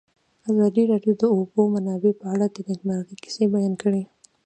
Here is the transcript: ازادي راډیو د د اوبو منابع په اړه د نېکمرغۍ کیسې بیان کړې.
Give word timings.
ازادي 0.49 0.83
راډیو 0.91 1.13
د 1.17 1.19
د 1.21 1.23
اوبو 1.35 1.61
منابع 1.73 2.13
په 2.21 2.25
اړه 2.33 2.45
د 2.49 2.57
نېکمرغۍ 2.69 3.15
کیسې 3.23 3.43
بیان 3.53 3.73
کړې. 3.81 4.01